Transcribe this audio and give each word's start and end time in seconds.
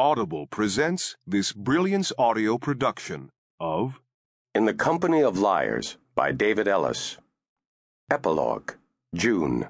Audible 0.00 0.46
presents 0.46 1.18
this 1.26 1.52
brilliance 1.52 2.10
audio 2.16 2.56
production 2.56 3.28
of 3.60 4.00
In 4.54 4.64
the 4.64 4.72
Company 4.72 5.22
of 5.22 5.38
Liars 5.38 5.98
by 6.14 6.32
David 6.32 6.66
Ellis. 6.66 7.18
Epilogue, 8.10 8.72
June. 9.14 9.68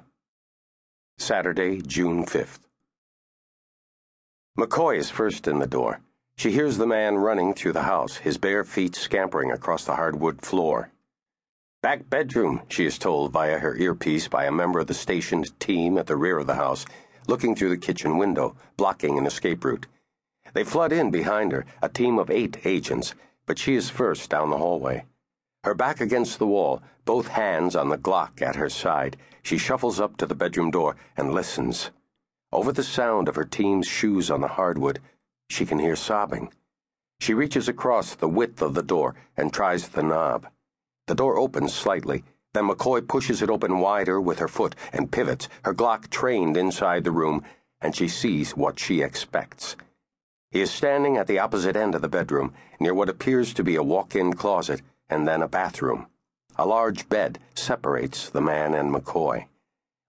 Saturday, 1.17 1.81
June 1.81 2.25
5th. 2.25 2.59
McCoy 4.57 4.97
is 4.97 5.09
first 5.09 5.49
in 5.49 5.59
the 5.59 5.67
door. 5.67 5.99
She 6.37 6.51
hears 6.51 6.77
the 6.77 6.87
man 6.87 7.15
running 7.15 7.53
through 7.53 7.73
the 7.73 7.81
house, 7.81 8.15
his 8.15 8.37
bare 8.37 8.63
feet 8.63 8.95
scampering 8.95 9.51
across 9.51 9.83
the 9.83 9.97
hardwood 9.97 10.45
floor. 10.45 10.91
Back 11.83 12.09
bedroom, 12.09 12.61
she 12.69 12.85
is 12.85 12.97
told 12.97 13.33
via 13.33 13.59
her 13.59 13.75
earpiece 13.75 14.29
by 14.29 14.45
a 14.45 14.51
member 14.51 14.79
of 14.79 14.87
the 14.87 14.93
stationed 14.93 15.59
team 15.59 15.97
at 15.97 16.07
the 16.07 16.15
rear 16.15 16.37
of 16.37 16.47
the 16.47 16.55
house, 16.55 16.85
looking 17.27 17.53
through 17.53 17.71
the 17.71 17.85
kitchen 17.85 18.17
window, 18.17 18.55
blocking 18.77 19.17
an 19.17 19.25
escape 19.25 19.65
route. 19.65 19.87
They 20.53 20.63
flood 20.63 20.91
in 20.91 21.11
behind 21.11 21.51
her, 21.51 21.65
a 21.81 21.89
team 21.89 22.19
of 22.19 22.29
eight 22.29 22.65
agents, 22.65 23.13
but 23.45 23.57
she 23.57 23.75
is 23.75 23.89
first 23.89 24.29
down 24.29 24.49
the 24.49 24.57
hallway. 24.57 25.05
Her 25.63 25.73
back 25.73 26.01
against 26.01 26.39
the 26.39 26.47
wall, 26.47 26.81
both 27.05 27.27
hands 27.27 27.75
on 27.75 27.89
the 27.89 27.97
Glock 27.97 28.41
at 28.41 28.55
her 28.55 28.69
side, 28.69 29.17
she 29.43 29.57
shuffles 29.57 29.99
up 29.99 30.17
to 30.17 30.25
the 30.25 30.35
bedroom 30.35 30.71
door 30.71 30.95
and 31.15 31.33
listens. 31.33 31.91
Over 32.51 32.71
the 32.71 32.83
sound 32.83 33.27
of 33.27 33.35
her 33.35 33.45
team's 33.45 33.87
shoes 33.87 34.29
on 34.29 34.41
the 34.41 34.47
hardwood, 34.47 34.99
she 35.49 35.65
can 35.65 35.79
hear 35.79 35.95
sobbing. 35.95 36.51
She 37.19 37.33
reaches 37.33 37.67
across 37.67 38.15
the 38.15 38.27
width 38.27 38.61
of 38.61 38.73
the 38.73 38.83
door 38.83 39.15
and 39.37 39.53
tries 39.53 39.89
the 39.89 40.03
knob. 40.03 40.47
The 41.07 41.15
door 41.15 41.37
opens 41.37 41.73
slightly, 41.73 42.23
then 42.53 42.67
McCoy 42.67 43.07
pushes 43.07 43.41
it 43.41 43.49
open 43.49 43.79
wider 43.79 44.19
with 44.19 44.39
her 44.39 44.47
foot 44.47 44.75
and 44.91 45.11
pivots, 45.11 45.47
her 45.63 45.73
Glock 45.73 46.09
trained 46.09 46.57
inside 46.57 47.03
the 47.03 47.11
room, 47.11 47.43
and 47.79 47.95
she 47.95 48.07
sees 48.07 48.57
what 48.57 48.79
she 48.79 49.01
expects. 49.01 49.75
He 50.51 50.59
is 50.59 50.69
standing 50.69 51.15
at 51.15 51.27
the 51.27 51.39
opposite 51.39 51.77
end 51.77 51.95
of 51.95 52.01
the 52.01 52.09
bedroom, 52.09 52.53
near 52.79 52.93
what 52.93 53.09
appears 53.09 53.53
to 53.53 53.63
be 53.63 53.75
a 53.75 53.83
walk 53.83 54.15
in 54.15 54.33
closet 54.33 54.81
and 55.09 55.25
then 55.25 55.41
a 55.41 55.47
bathroom. 55.47 56.07
A 56.57 56.65
large 56.65 57.07
bed 57.07 57.39
separates 57.55 58.29
the 58.29 58.41
man 58.41 58.73
and 58.73 58.93
McCoy. 58.93 59.45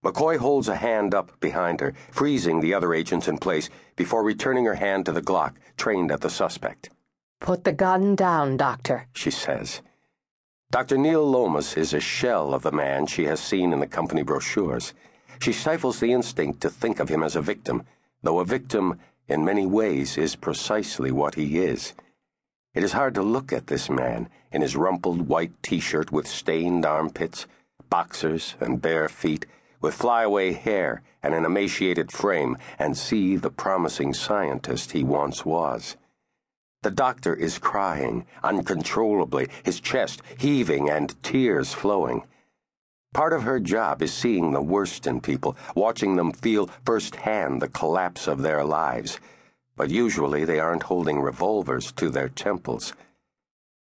McCoy 0.04 0.38
holds 0.38 0.66
a 0.66 0.76
hand 0.76 1.14
up 1.14 1.38
behind 1.38 1.80
her, 1.80 1.94
freezing 2.10 2.60
the 2.60 2.74
other 2.74 2.92
agents 2.92 3.28
in 3.28 3.38
place 3.38 3.70
before 3.94 4.24
returning 4.24 4.64
her 4.64 4.74
hand 4.74 5.06
to 5.06 5.12
the 5.12 5.22
Glock 5.22 5.54
trained 5.76 6.10
at 6.10 6.22
the 6.22 6.30
suspect. 6.30 6.90
Put 7.40 7.62
the 7.62 7.72
gun 7.72 8.16
down, 8.16 8.56
Doctor, 8.56 9.06
she 9.12 9.30
says. 9.30 9.80
Dr. 10.72 10.96
Neil 10.96 11.24
Lomas 11.28 11.76
is 11.76 11.94
a 11.94 12.00
shell 12.00 12.52
of 12.52 12.62
the 12.62 12.72
man 12.72 13.06
she 13.06 13.24
has 13.24 13.38
seen 13.38 13.72
in 13.72 13.78
the 13.78 13.86
company 13.86 14.22
brochures. 14.22 14.92
She 15.40 15.52
stifles 15.52 16.00
the 16.00 16.12
instinct 16.12 16.60
to 16.62 16.70
think 16.70 16.98
of 16.98 17.08
him 17.08 17.22
as 17.22 17.36
a 17.36 17.42
victim, 17.42 17.84
though 18.22 18.40
a 18.40 18.44
victim 18.44 18.98
in 19.28 19.44
many 19.44 19.66
ways, 19.66 20.16
is 20.18 20.36
precisely 20.36 21.10
what 21.10 21.34
he 21.34 21.58
is. 21.58 21.94
It 22.74 22.82
is 22.82 22.92
hard 22.92 23.14
to 23.14 23.22
look 23.22 23.52
at 23.52 23.66
this 23.66 23.90
man 23.90 24.28
in 24.50 24.62
his 24.62 24.76
rumpled 24.76 25.28
white 25.28 25.52
t 25.62 25.80
shirt 25.80 26.10
with 26.10 26.26
stained 26.26 26.86
armpits, 26.86 27.46
boxers, 27.90 28.54
and 28.60 28.80
bare 28.80 29.08
feet, 29.08 29.46
with 29.80 29.94
flyaway 29.94 30.52
hair 30.52 31.02
and 31.22 31.34
an 31.34 31.44
emaciated 31.44 32.10
frame, 32.10 32.56
and 32.78 32.96
see 32.96 33.36
the 33.36 33.50
promising 33.50 34.14
scientist 34.14 34.92
he 34.92 35.04
once 35.04 35.44
was. 35.44 35.96
The 36.82 36.90
doctor 36.90 37.34
is 37.34 37.58
crying 37.58 38.26
uncontrollably, 38.42 39.48
his 39.62 39.78
chest 39.78 40.20
heaving 40.36 40.90
and 40.90 41.14
tears 41.22 41.72
flowing. 41.72 42.24
Part 43.12 43.34
of 43.34 43.42
her 43.42 43.60
job 43.60 44.00
is 44.00 44.12
seeing 44.12 44.52
the 44.52 44.62
worst 44.62 45.06
in 45.06 45.20
people, 45.20 45.54
watching 45.74 46.16
them 46.16 46.32
feel 46.32 46.70
firsthand 46.86 47.60
the 47.60 47.68
collapse 47.68 48.26
of 48.26 48.40
their 48.40 48.64
lives. 48.64 49.20
But 49.76 49.90
usually 49.90 50.46
they 50.46 50.58
aren't 50.58 50.84
holding 50.84 51.20
revolvers 51.20 51.92
to 51.92 52.08
their 52.08 52.30
temples. 52.30 52.94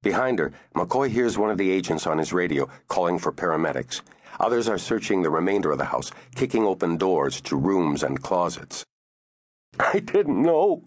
Behind 0.03 0.39
her, 0.39 0.53
McCoy 0.77 1.09
hears 1.11 1.37
one 1.37 1.51
of 1.51 1.59
the 1.59 1.71
agents 1.71 2.07
on 2.07 2.19
his 2.19 2.33
radio 2.33 2.69
calling 2.87 3.19
for 3.19 3.33
paramedics. 3.33 4.01
Others 4.39 4.69
are 4.69 4.79
searching 4.79 5.23
the 5.23 5.31
remainder 5.31 5.73
of 5.73 5.79
the 5.79 5.87
house, 5.87 6.13
kicking 6.37 6.65
open 6.65 6.97
doors 6.97 7.41
to 7.41 7.57
rooms 7.57 8.05
and 8.05 8.23
closets. 8.23 8.85
I 9.81 9.99
didn't 9.99 10.41
know, 10.41 10.85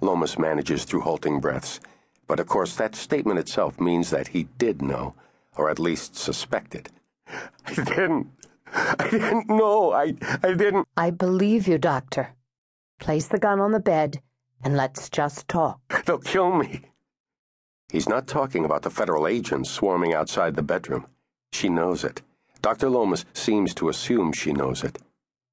Lomas 0.00 0.38
manages 0.38 0.84
through 0.84 1.02
halting 1.02 1.40
breaths. 1.40 1.80
But 2.26 2.40
of 2.40 2.46
course, 2.46 2.76
that 2.76 2.96
statement 2.96 3.38
itself 3.38 3.78
means 3.78 4.08
that 4.08 4.28
he 4.28 4.44
did 4.56 4.80
know, 4.80 5.14
or 5.56 5.68
at 5.68 5.78
least 5.78 6.16
suspected. 6.16 6.88
I 7.28 7.74
didn't. 7.74 8.28
I 8.72 9.08
didn't 9.10 9.48
know. 9.48 9.92
I, 9.92 10.14
I 10.42 10.54
didn't. 10.54 10.88
I 10.96 11.10
believe 11.10 11.68
you, 11.68 11.78
Doctor. 11.78 12.34
Place 12.98 13.28
the 13.28 13.38
gun 13.38 13.60
on 13.60 13.72
the 13.72 13.80
bed 13.80 14.20
and 14.62 14.76
let's 14.76 15.08
just 15.10 15.46
talk. 15.48 15.80
They'll 16.04 16.18
kill 16.18 16.52
me. 16.52 16.80
He's 17.90 18.08
not 18.08 18.26
talking 18.26 18.64
about 18.64 18.82
the 18.82 18.90
federal 18.90 19.26
agents 19.26 19.70
swarming 19.70 20.14
outside 20.14 20.56
the 20.56 20.62
bedroom. 20.62 21.06
She 21.52 21.68
knows 21.68 22.02
it. 22.02 22.22
Dr. 22.62 22.88
Lomas 22.88 23.24
seems 23.34 23.74
to 23.74 23.88
assume 23.88 24.32
she 24.32 24.52
knows 24.52 24.82
it. 24.82 24.98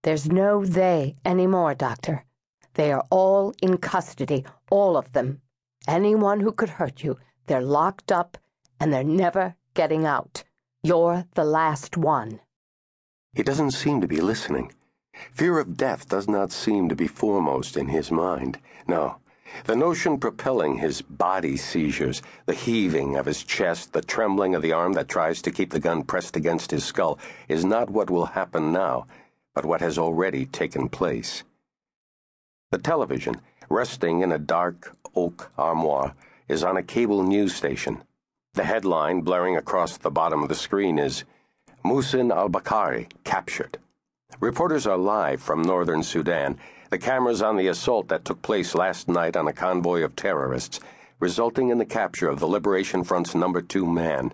There's 0.03 0.27
no 0.31 0.65
they 0.65 1.17
anymore, 1.25 1.75
Doctor. 1.75 2.25
They 2.73 2.91
are 2.91 3.05
all 3.09 3.53
in 3.61 3.77
custody, 3.77 4.45
all 4.71 4.95
of 4.97 5.11
them. 5.11 5.41
Anyone 5.87 6.39
who 6.39 6.51
could 6.53 6.69
hurt 6.69 7.03
you, 7.03 7.17
they're 7.47 7.61
locked 7.61 8.11
up 8.11 8.37
and 8.79 8.91
they're 8.91 9.03
never 9.03 9.55
getting 9.73 10.05
out. 10.05 10.43
You're 10.83 11.27
the 11.35 11.45
last 11.45 11.95
one. 11.95 12.39
He 13.33 13.43
doesn't 13.43 13.71
seem 13.71 14.01
to 14.01 14.07
be 14.07 14.19
listening. 14.19 14.73
Fear 15.31 15.59
of 15.59 15.77
death 15.77 16.09
does 16.09 16.27
not 16.27 16.51
seem 16.51 16.89
to 16.89 16.95
be 16.95 17.05
foremost 17.05 17.77
in 17.77 17.89
his 17.89 18.09
mind. 18.11 18.57
No. 18.87 19.17
The 19.65 19.75
notion 19.75 20.17
propelling 20.17 20.77
his 20.77 21.03
body 21.03 21.55
seizures, 21.55 22.23
the 22.47 22.55
heaving 22.55 23.15
of 23.15 23.27
his 23.27 23.43
chest, 23.43 23.93
the 23.93 24.01
trembling 24.01 24.55
of 24.55 24.63
the 24.63 24.71
arm 24.71 24.93
that 24.93 25.07
tries 25.07 25.43
to 25.43 25.51
keep 25.51 25.69
the 25.69 25.79
gun 25.79 26.03
pressed 26.03 26.35
against 26.35 26.71
his 26.71 26.83
skull, 26.83 27.19
is 27.47 27.63
not 27.63 27.91
what 27.91 28.09
will 28.09 28.27
happen 28.27 28.71
now, 28.71 29.05
but 29.53 29.65
what 29.65 29.81
has 29.81 29.99
already 29.99 30.47
taken 30.47 30.89
place. 30.89 31.43
The 32.71 32.79
television, 32.79 33.41
resting 33.69 34.21
in 34.21 34.31
a 34.31 34.39
dark 34.39 34.97
oak 35.15 35.51
armoire, 35.59 36.15
is 36.47 36.63
on 36.63 36.75
a 36.75 36.81
cable 36.83 37.21
news 37.21 37.53
station. 37.53 38.01
The 38.53 38.65
headline 38.65 39.21
blaring 39.21 39.55
across 39.55 39.95
the 39.95 40.11
bottom 40.11 40.43
of 40.43 40.49
the 40.49 40.55
screen 40.55 40.99
is 40.99 41.23
Musin 41.85 42.31
al 42.31 42.49
Bakari 42.49 43.07
captured. 43.23 43.77
Reporters 44.41 44.85
are 44.85 44.97
live 44.97 45.41
from 45.41 45.61
northern 45.61 46.03
Sudan. 46.03 46.57
The 46.89 46.97
cameras 46.97 47.41
on 47.41 47.55
the 47.55 47.67
assault 47.67 48.09
that 48.09 48.25
took 48.25 48.41
place 48.41 48.75
last 48.75 49.07
night 49.07 49.37
on 49.37 49.47
a 49.47 49.53
convoy 49.53 50.03
of 50.03 50.17
terrorists, 50.17 50.81
resulting 51.21 51.69
in 51.69 51.77
the 51.77 51.85
capture 51.85 52.27
of 52.27 52.41
the 52.41 52.47
Liberation 52.47 53.05
Front's 53.05 53.33
number 53.33 53.61
two 53.61 53.85
man. 53.85 54.33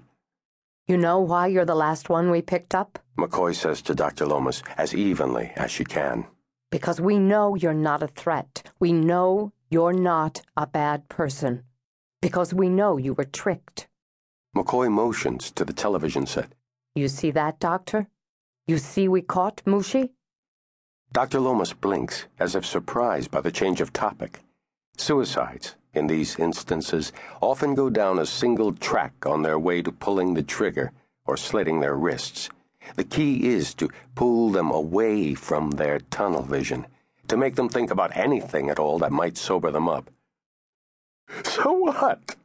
You 0.88 0.98
know 0.98 1.20
why 1.20 1.48
you're 1.48 1.66
the 1.66 1.76
last 1.76 2.10
one 2.10 2.32
we 2.32 2.42
picked 2.42 2.74
up? 2.74 2.98
McCoy 3.20 3.54
says 3.54 3.84
to 3.84 3.94
Dr. 3.94 4.26
Lomas 4.26 4.64
as 4.78 4.96
evenly 4.96 5.52
as 5.56 5.70
she 5.70 5.84
can. 5.84 6.26
Because 6.72 7.00
we 7.00 7.20
know 7.20 7.54
you're 7.54 7.74
not 7.74 8.02
a 8.02 8.08
threat. 8.08 8.72
We 8.80 8.94
know 8.94 9.52
you're 9.70 9.94
not 9.94 10.42
a 10.56 10.66
bad 10.66 11.08
person. 11.08 11.64
Because 12.20 12.52
we 12.52 12.68
know 12.68 12.98
you 12.98 13.14
were 13.14 13.26
tricked. 13.26 13.87
McCoy 14.58 14.92
motions 14.92 15.52
to 15.52 15.64
the 15.64 15.74
television 15.74 16.26
set. 16.26 16.50
You 16.96 17.08
see 17.08 17.32
that, 17.32 17.60
Doctor? 17.60 18.08
You 18.66 18.78
see 18.78 19.08
we 19.08 19.22
caught 19.22 19.64
Mushi? 19.66 20.10
Dr. 21.14 21.40
Lomas 21.40 21.74
blinks, 21.74 22.26
as 22.40 22.56
if 22.56 22.66
surprised 22.66 23.32
by 23.32 23.42
the 23.42 23.52
change 23.52 23.82
of 23.82 23.94
topic. 23.94 24.40
Suicides, 24.98 25.76
in 25.94 26.08
these 26.08 26.38
instances, 26.40 27.14
often 27.42 27.76
go 27.76 27.90
down 27.90 28.20
a 28.20 28.26
single 28.26 28.74
track 28.74 29.26
on 29.26 29.42
their 29.42 29.60
way 29.60 29.82
to 29.82 29.92
pulling 29.92 30.34
the 30.34 30.44
trigger 30.44 30.92
or 31.26 31.38
slitting 31.38 31.80
their 31.80 31.96
wrists. 31.96 32.50
The 32.96 33.04
key 33.04 33.48
is 33.48 33.74
to 33.76 33.90
pull 34.16 34.50
them 34.50 34.72
away 34.72 35.34
from 35.34 35.72
their 35.72 36.00
tunnel 36.00 36.44
vision, 36.44 36.88
to 37.28 37.38
make 37.38 37.56
them 37.56 37.70
think 37.70 37.92
about 37.92 38.16
anything 38.18 38.70
at 38.70 38.80
all 38.80 38.98
that 39.00 39.12
might 39.12 39.38
sober 39.38 39.72
them 39.72 39.88
up. 39.88 40.10
So 41.44 41.74
what? 41.74 42.36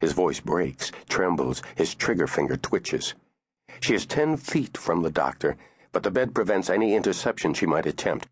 His 0.00 0.12
voice 0.12 0.40
breaks, 0.40 0.90
trembles, 1.08 1.62
his 1.76 1.94
trigger 1.94 2.26
finger 2.26 2.56
twitches. 2.56 3.14
She 3.80 3.94
is 3.94 4.06
ten 4.06 4.36
feet 4.36 4.76
from 4.76 5.02
the 5.02 5.10
doctor, 5.10 5.56
but 5.92 6.02
the 6.02 6.10
bed 6.10 6.34
prevents 6.34 6.70
any 6.70 6.94
interception 6.94 7.54
she 7.54 7.66
might 7.66 7.86
attempt. 7.86 8.28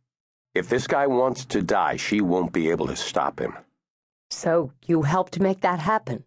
If 0.54 0.68
this 0.68 0.86
guy 0.86 1.06
wants 1.06 1.44
to 1.46 1.62
die, 1.62 1.96
she 1.96 2.20
won't 2.20 2.52
be 2.52 2.70
able 2.70 2.86
to 2.86 2.96
stop 2.96 3.40
him. 3.40 3.54
So 4.30 4.72
you 4.86 5.02
helped 5.02 5.40
make 5.40 5.60
that 5.60 5.78
happen? 5.80 6.24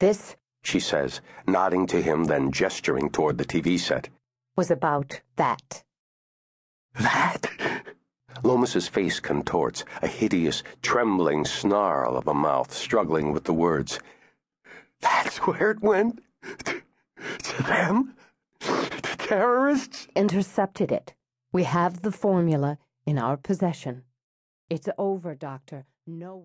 This, 0.00 0.36
she 0.62 0.80
says, 0.80 1.20
nodding 1.46 1.86
to 1.88 2.00
him, 2.00 2.24
then 2.24 2.52
gesturing 2.52 3.10
toward 3.10 3.38
the 3.38 3.44
TV 3.44 3.78
set, 3.78 4.08
was 4.56 4.70
about 4.70 5.20
that. 5.36 5.82
That? 7.00 7.46
Lomas's 8.42 8.88
face 8.88 9.20
contorts, 9.20 9.84
a 10.02 10.06
hideous, 10.06 10.62
trembling 10.82 11.44
snarl 11.44 12.16
of 12.16 12.28
a 12.28 12.34
mouth 12.34 12.72
struggling 12.72 13.32
with 13.32 13.44
the 13.44 13.52
words. 13.52 13.98
That's 15.00 15.38
where 15.38 15.70
it 15.70 15.82
went? 15.82 16.20
To, 16.64 17.62
them? 17.62 18.14
To 18.60 19.16
terrorists? 19.18 20.08
Intercepted 20.14 20.90
it. 20.92 21.14
We 21.52 21.64
have 21.64 22.02
the 22.02 22.12
formula 22.12 22.78
in 23.06 23.18
our 23.18 23.36
possession. 23.36 24.02
It's 24.68 24.88
over, 24.98 25.34
Doctor. 25.34 25.86
No. 26.06 26.42